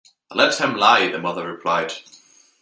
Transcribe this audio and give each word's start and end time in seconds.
“Let 0.33 0.59
him 0.59 0.77
lie,” 0.77 1.09
the 1.11 1.19
mother 1.19 1.45
replied. 1.47 1.93